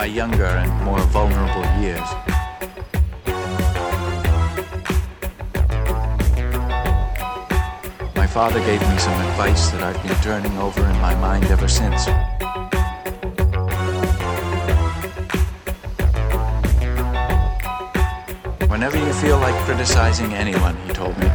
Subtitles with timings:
[0.00, 2.08] my younger and more vulnerable years.
[8.16, 11.68] My father gave me some advice that I've been turning over in my mind ever
[11.68, 12.06] since.
[18.70, 21.26] Whenever you feel like criticizing anyone, he told me,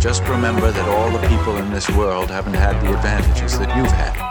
[0.00, 3.92] just remember that all the people in this world haven't had the advantages that you've
[3.92, 4.29] had.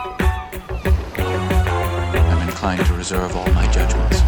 [2.60, 4.20] Inclined to reserve all my judgments.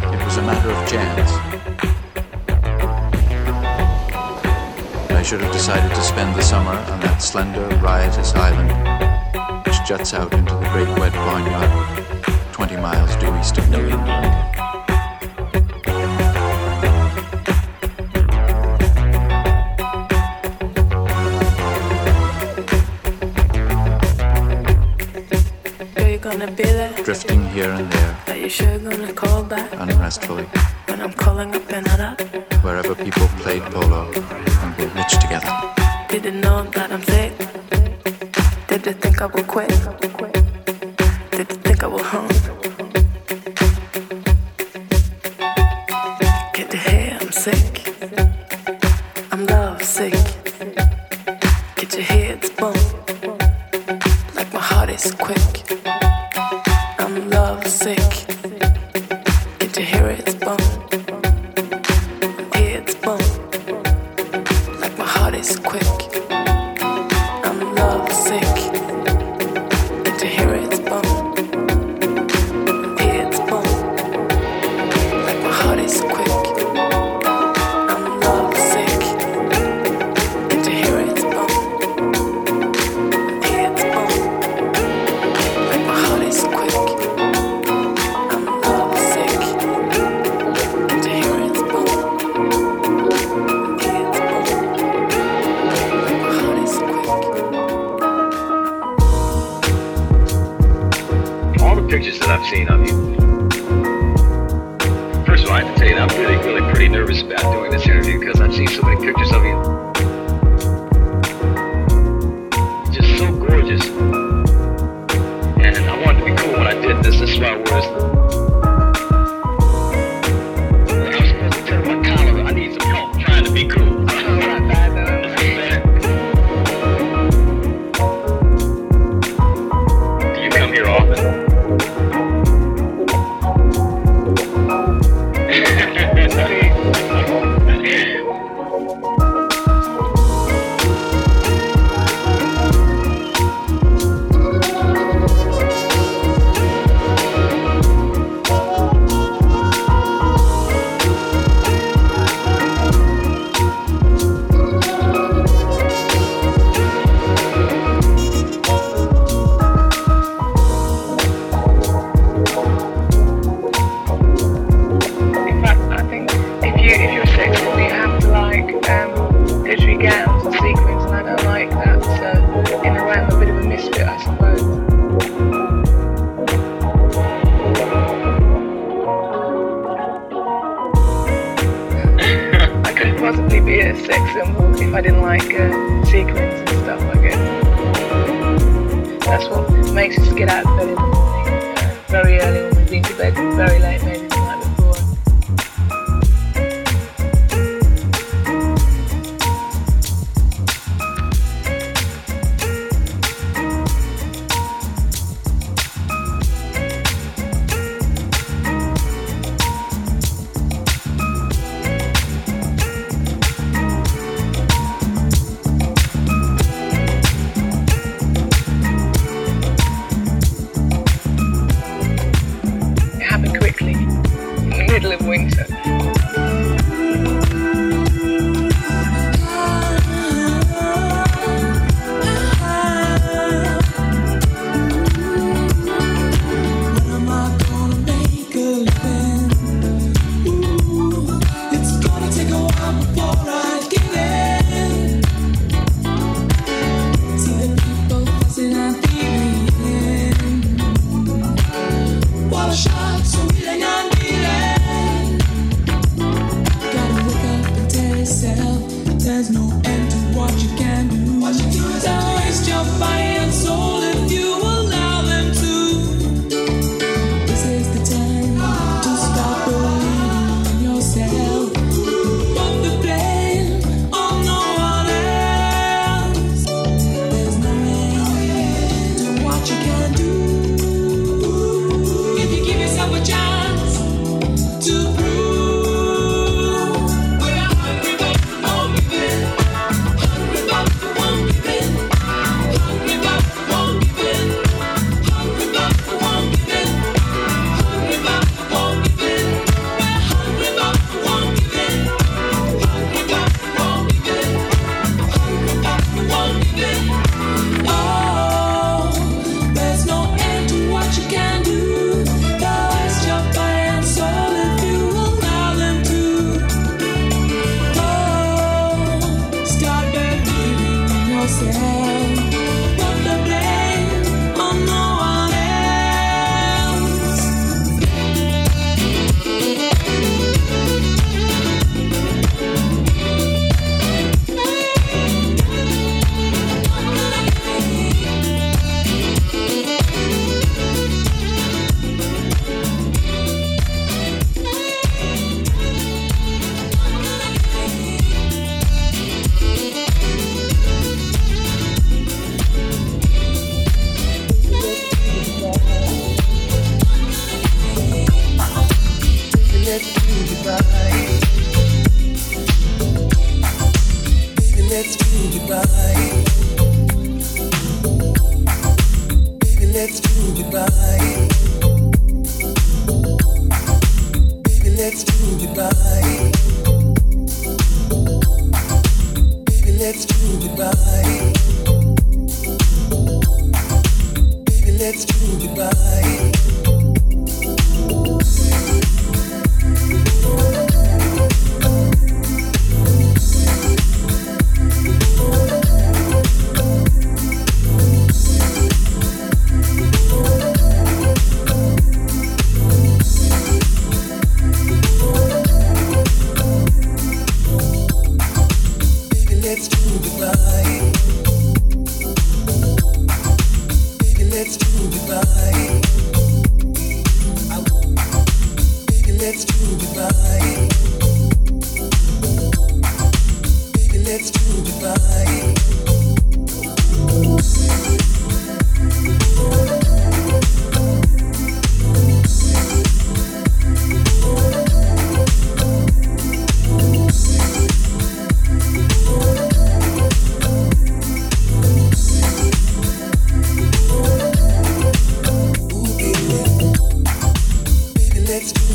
[0.00, 1.32] It was a matter of chance.
[5.10, 8.70] I should have decided to spend the summer on that slender, riotous island
[9.66, 11.70] which juts out into the great wet barnyard
[12.52, 14.49] 20 miles due east of New England.
[28.50, 29.72] Sure gonna call back?
[29.74, 30.44] Unrestfully.
[30.86, 32.20] When I'm calling up and out?
[32.64, 34.10] Wherever people played polo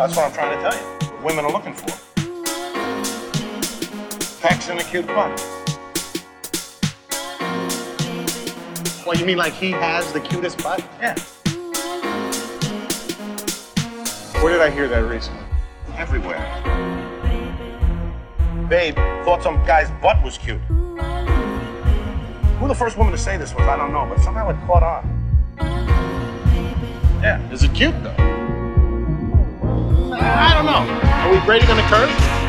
[0.00, 1.22] That's what I'm trying to tell you.
[1.22, 1.88] Women are looking for.
[4.40, 5.38] Pecs and a cute butt.
[9.06, 10.82] Well, you mean like he has the cutest butt?
[11.02, 11.18] Yeah.
[14.42, 15.44] Where did I hear that recently?
[15.98, 16.40] Everywhere.
[18.70, 18.94] Babe
[19.26, 20.62] thought some guy's butt was cute.
[22.56, 24.82] Who the first woman to say this was, I don't know, but somehow it caught
[24.82, 25.04] on.
[27.20, 27.52] Yeah.
[27.52, 28.39] Is it cute though?
[30.20, 30.84] I don't know.
[31.08, 32.39] Are we grading on the curve?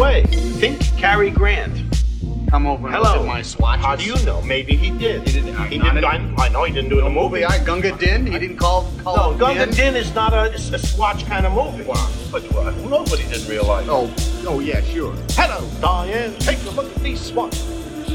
[0.00, 0.24] way.
[0.24, 1.76] Think Cary Grant.
[2.48, 3.12] Come over and Hello.
[3.12, 3.84] look at my swatches.
[3.84, 4.42] How do you know?
[4.42, 5.28] Maybe he did.
[5.28, 5.68] He didn't.
[5.68, 6.04] He didn't.
[6.04, 7.44] I, I, know he didn't do it in a movie.
[7.44, 8.26] I Gunga Din.
[8.26, 8.90] He didn't call.
[9.02, 9.74] call no, Gunga Din.
[9.74, 11.84] Din is not a, a swatch kind of movie.
[11.84, 12.10] Wow.
[12.32, 13.86] But uh, nobody didn't realize.
[13.88, 14.12] Oh,
[14.48, 15.14] oh yeah, sure.
[15.30, 16.34] Hello, Diane.
[16.38, 17.62] Take a look at these swatches.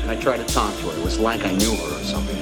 [0.07, 0.99] I tried to talk to her.
[0.99, 2.35] It was like I knew her or something.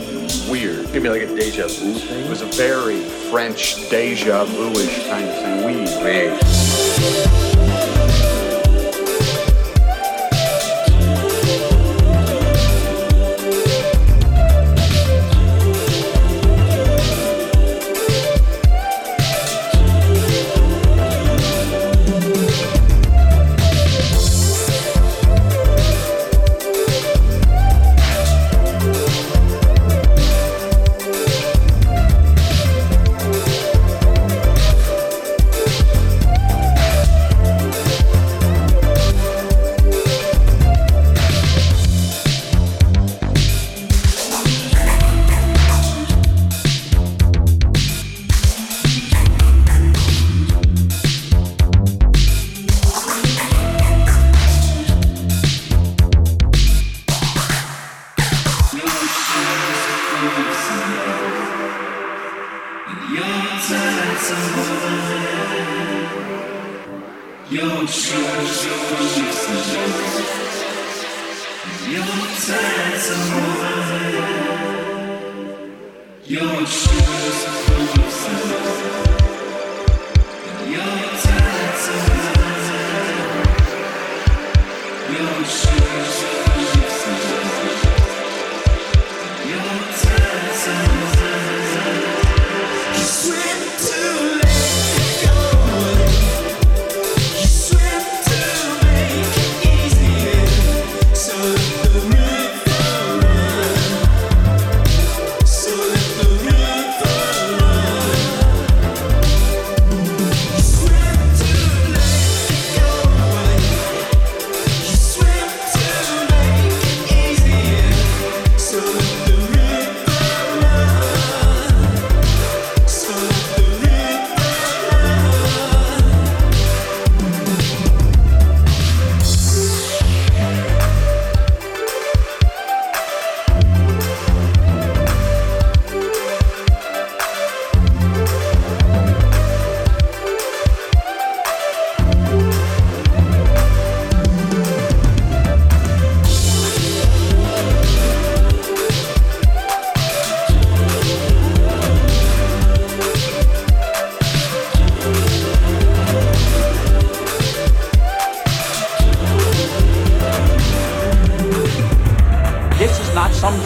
[0.50, 0.92] Weird.
[0.92, 2.26] Give me like a deja vu thing.
[2.26, 5.64] It was a very French deja vuish kind of thing.
[5.64, 6.42] Weird.
[6.42, 8.33] Oui.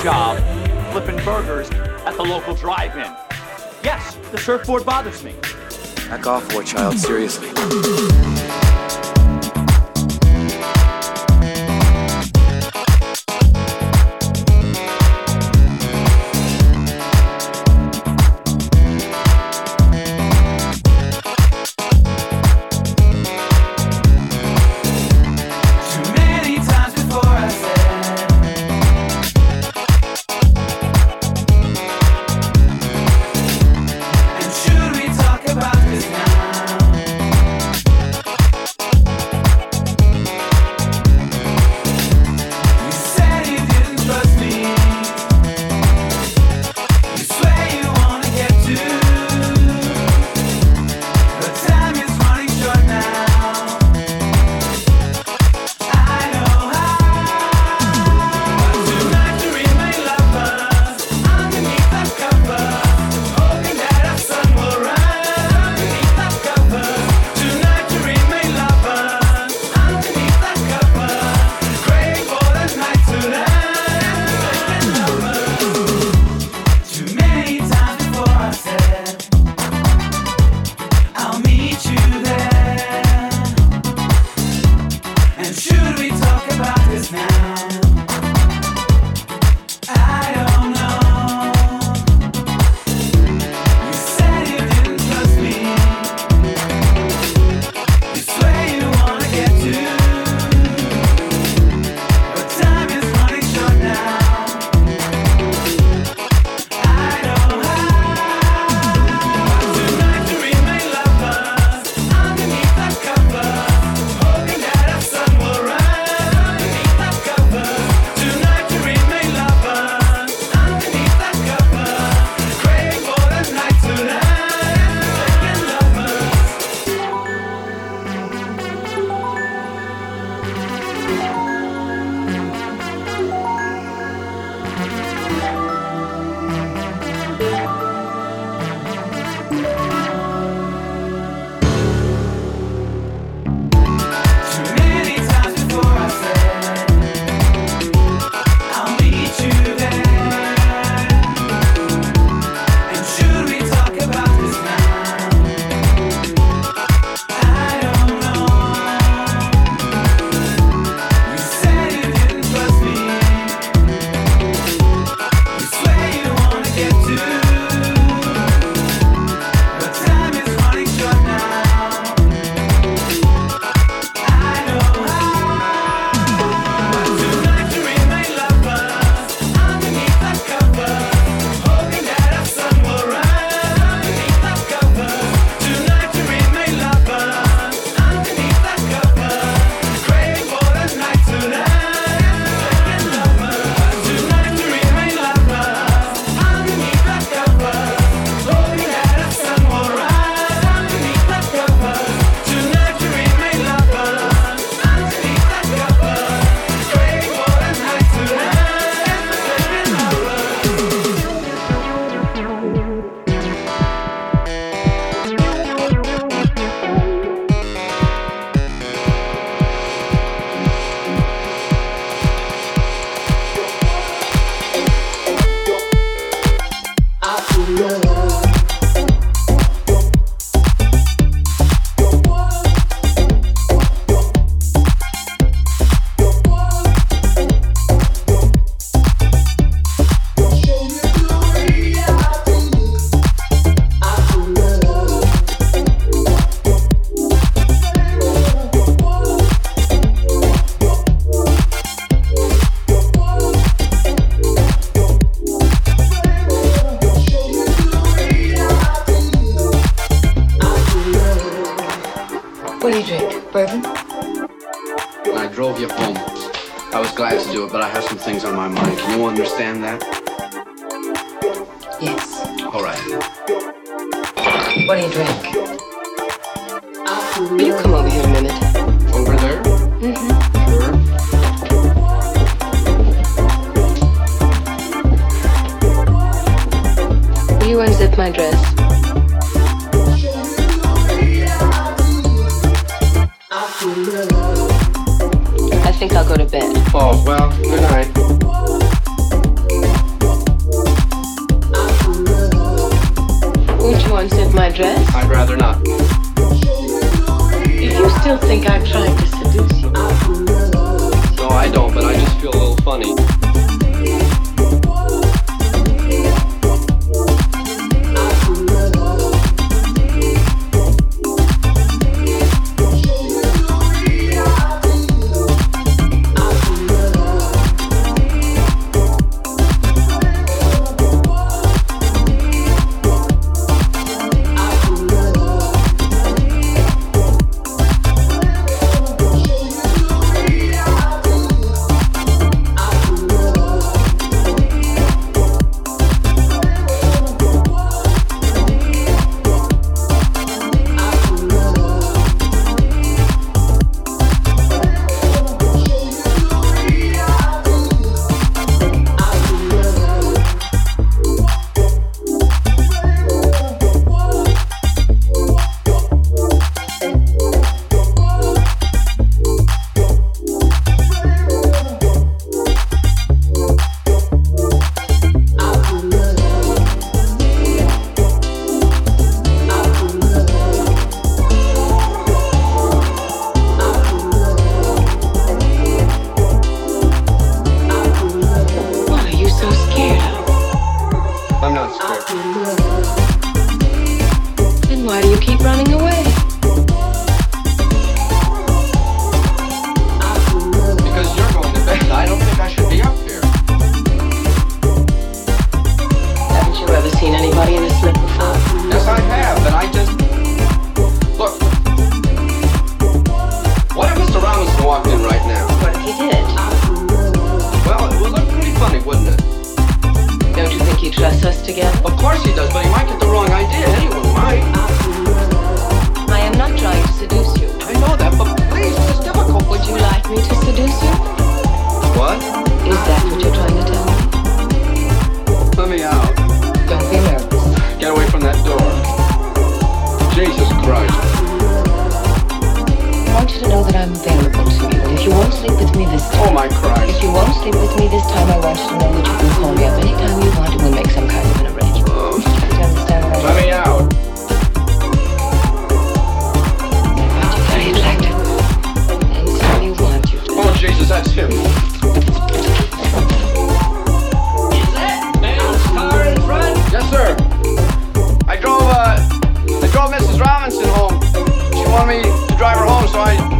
[0.07, 0.37] job
[0.93, 1.69] flipping burgers
[2.05, 3.13] at the local drive-in.
[3.83, 5.35] Yes, the surfboard bothers me.
[6.07, 7.49] Back off, war child, seriously.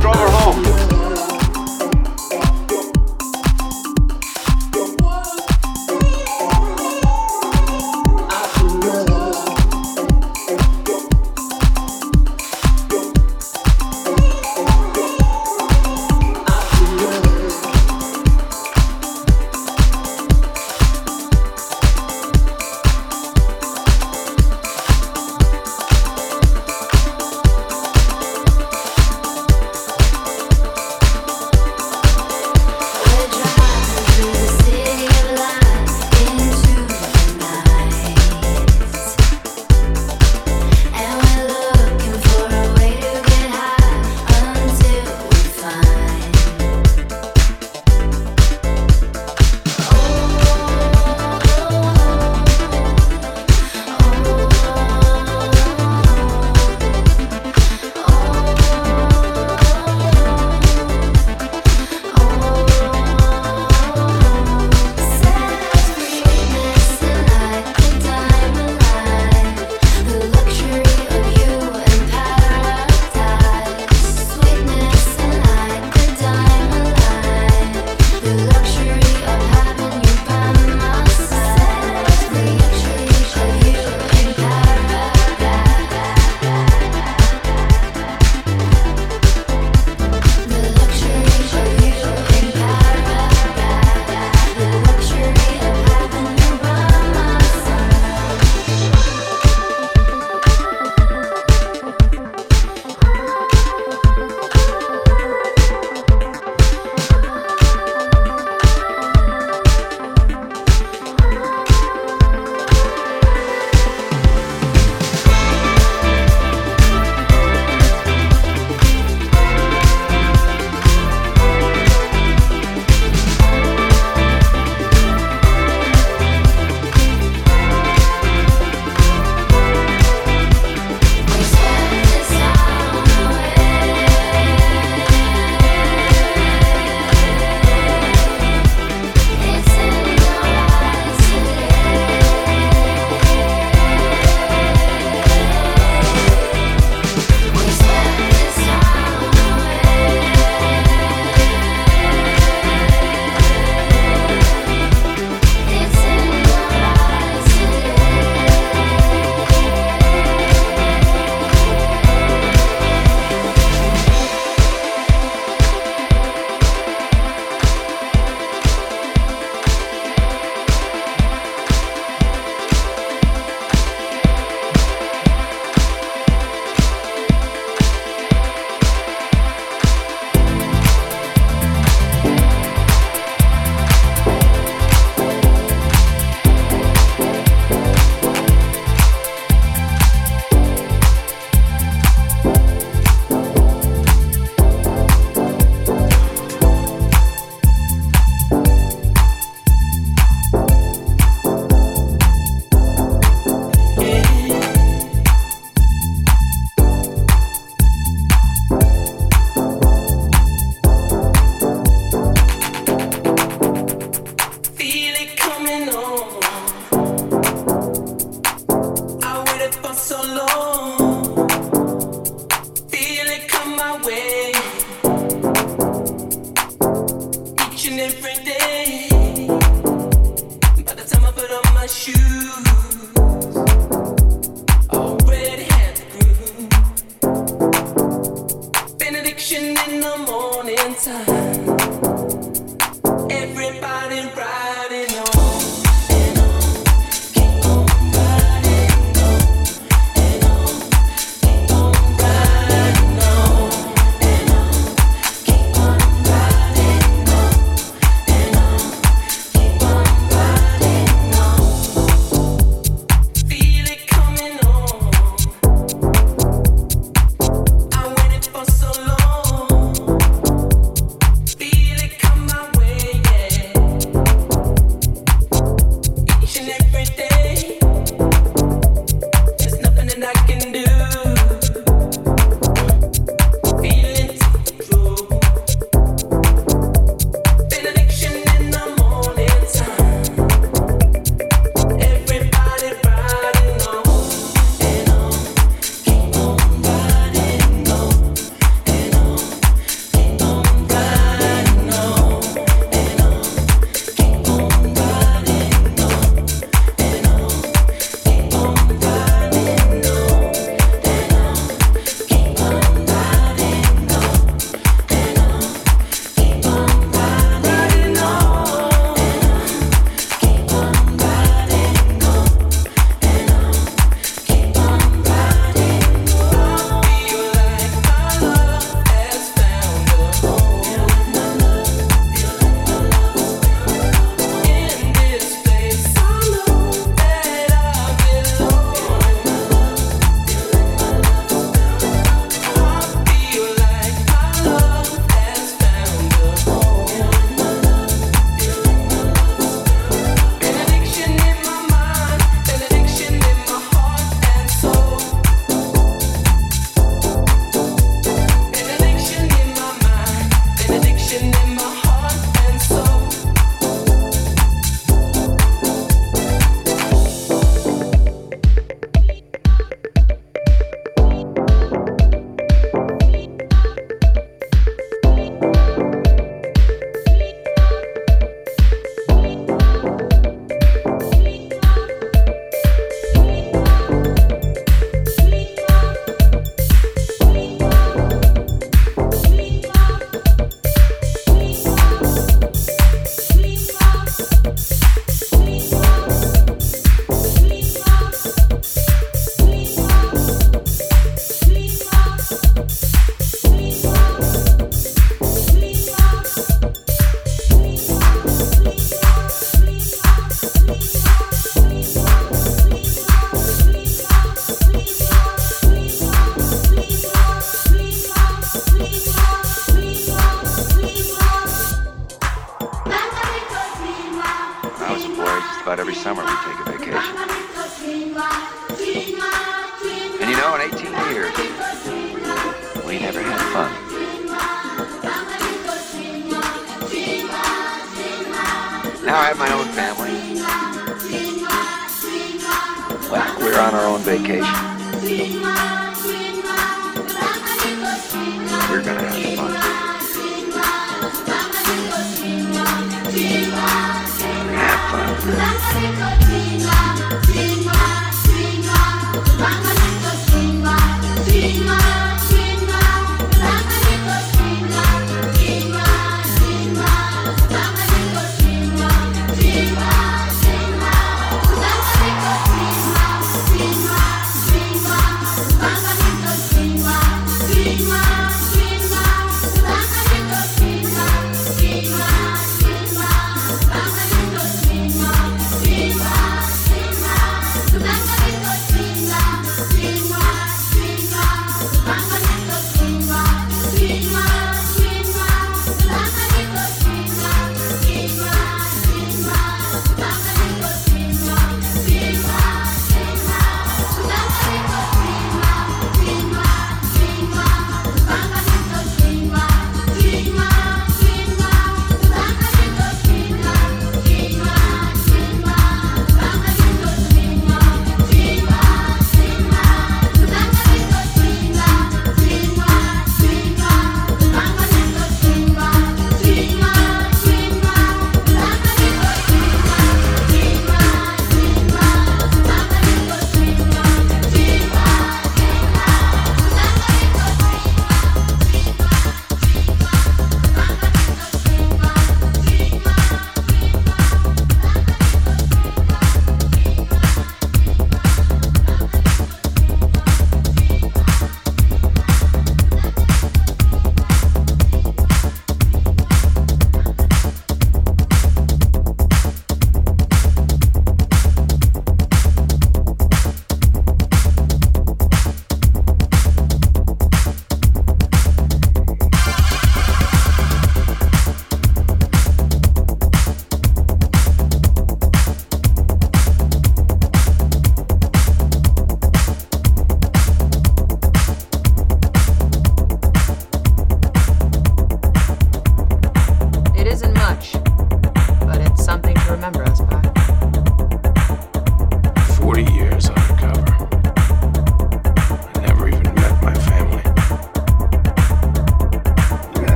[0.00, 0.43] Drove her home.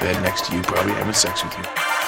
[0.00, 1.99] Bed next to you, probably having sex with you.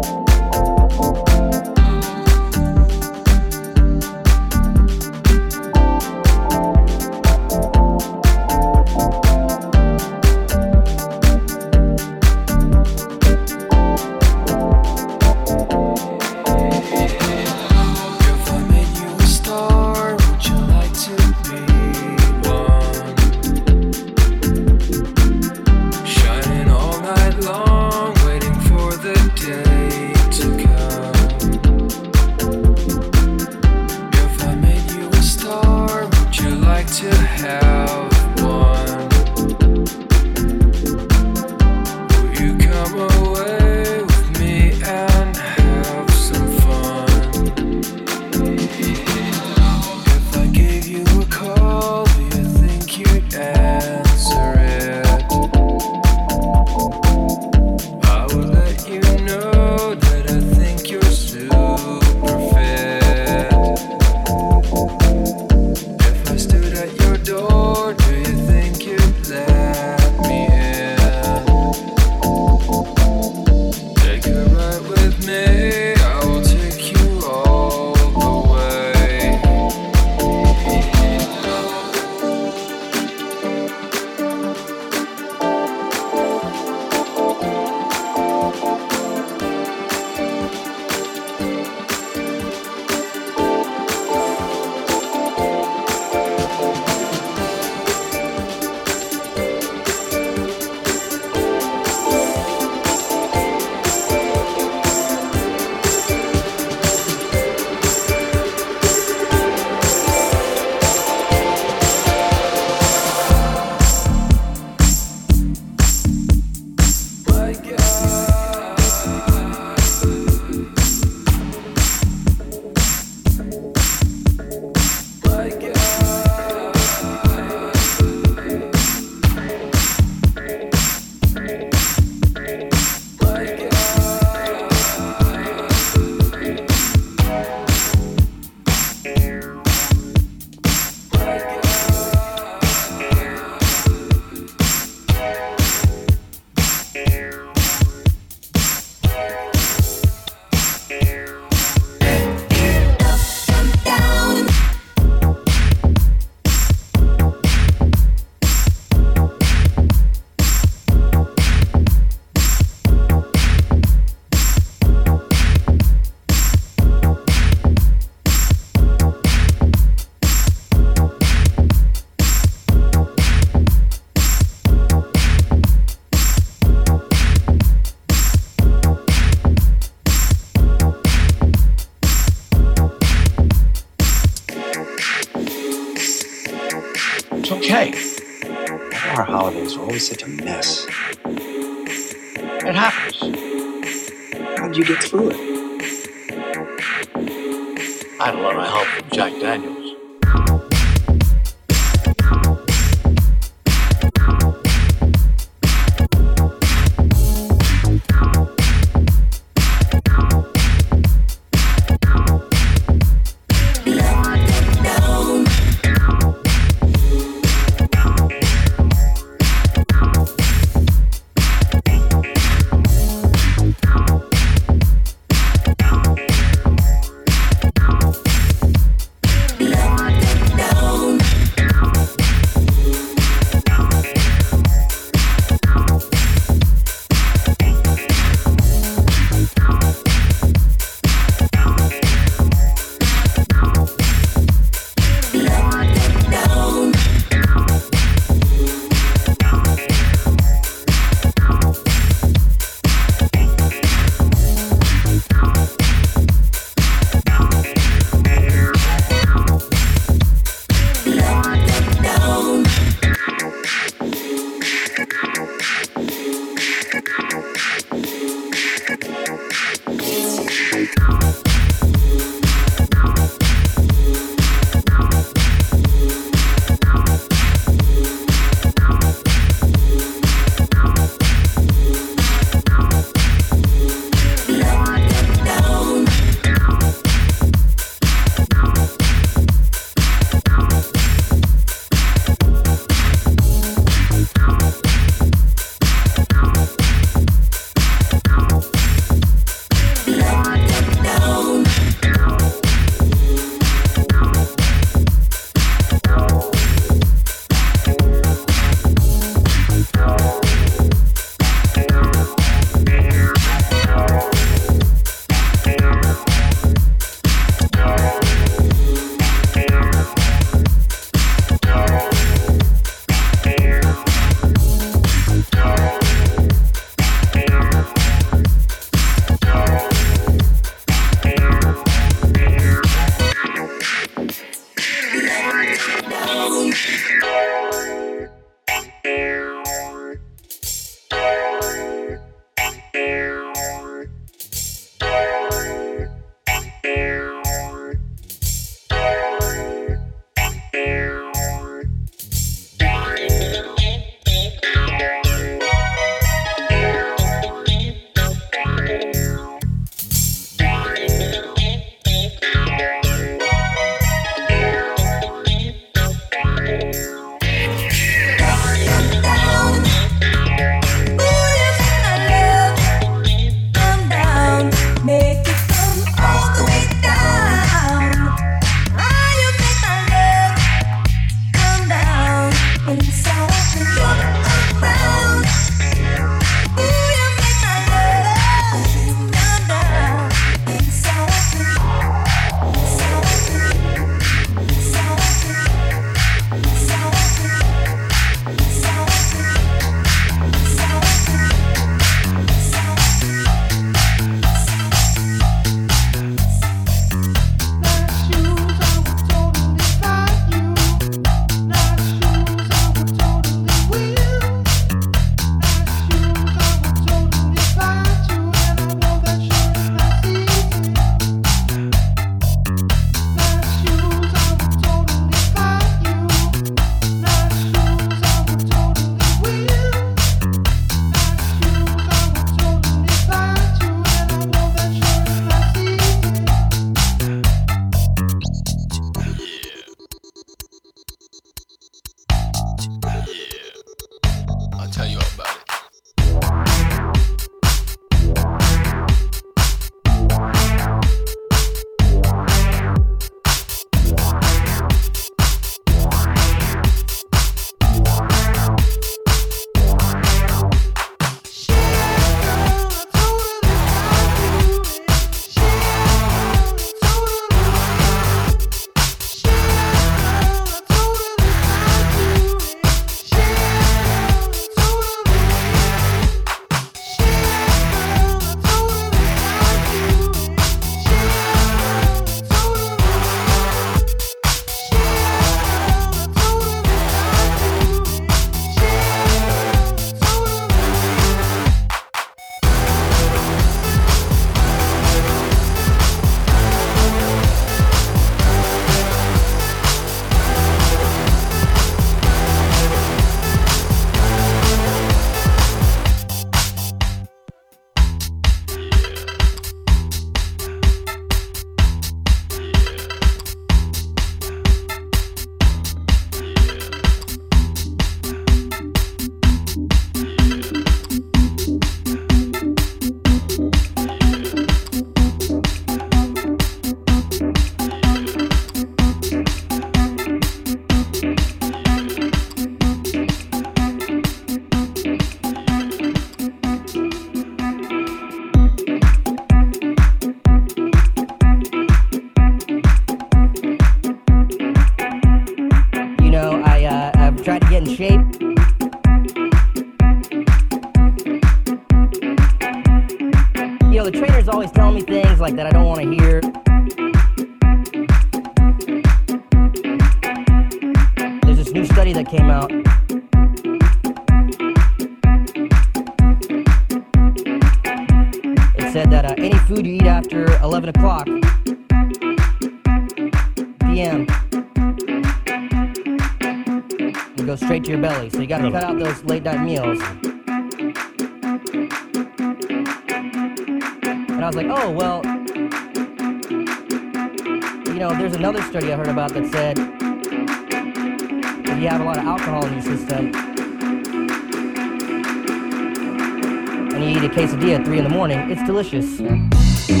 [598.71, 600.00] Delicious.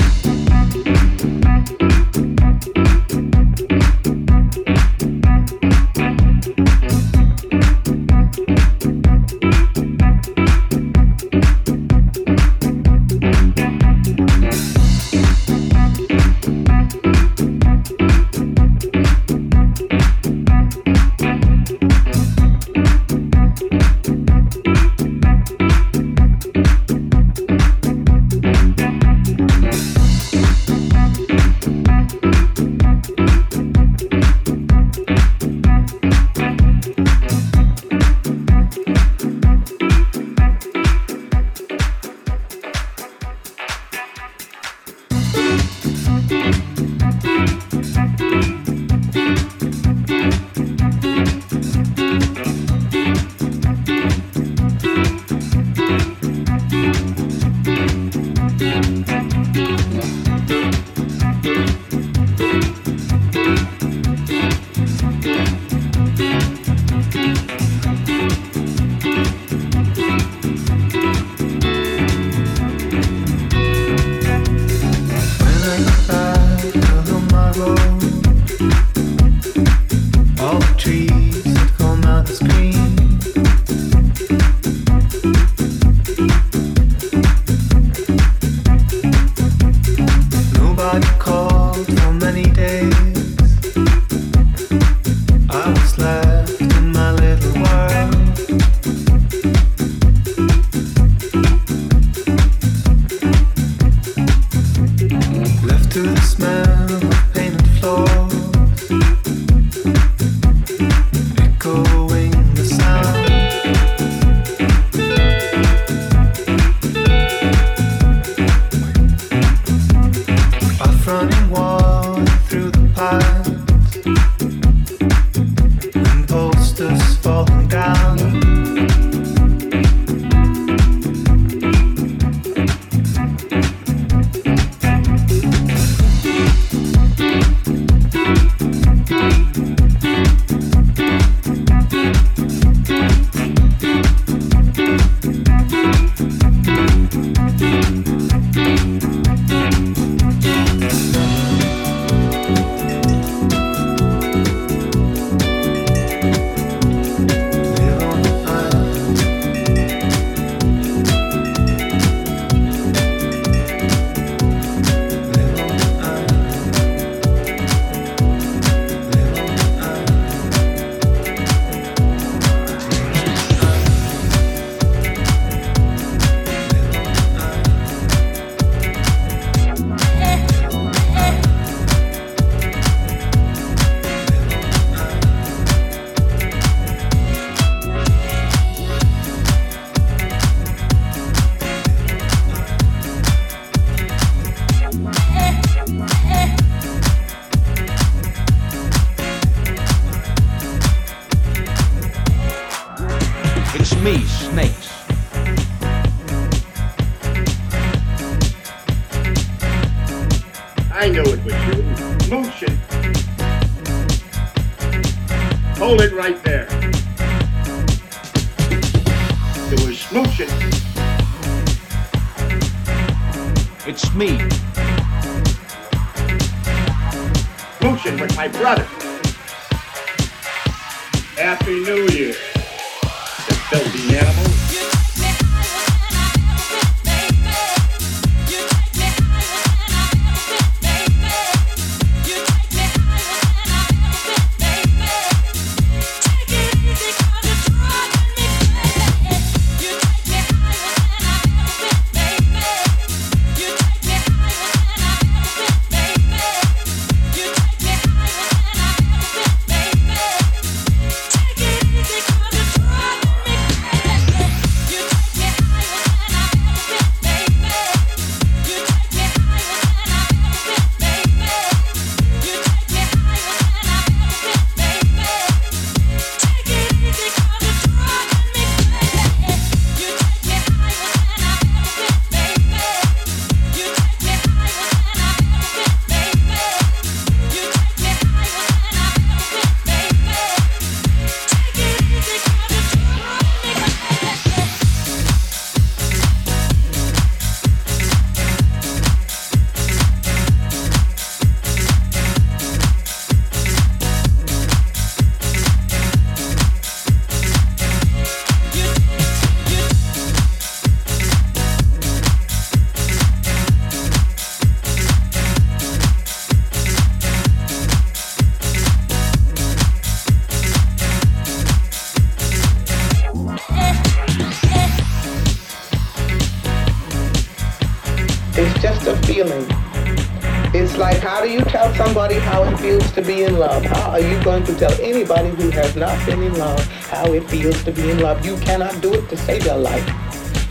[335.73, 338.45] Has not been in love how it feels to be in love?
[338.45, 340.05] You cannot do it to save their life.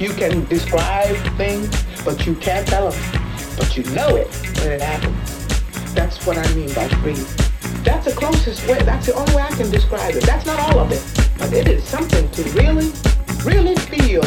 [0.01, 1.69] You can describe things,
[2.05, 3.21] but you can't tell them.
[3.57, 4.29] But you know it
[4.59, 5.95] when it happens.
[5.95, 7.15] That's what I mean by free.
[7.83, 10.25] That's the closest way, that's the only way I can describe it.
[10.25, 11.03] That's not all of it,
[11.39, 12.93] but it is something to really,
[13.45, 14.23] really feel.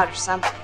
[0.00, 0.59] Out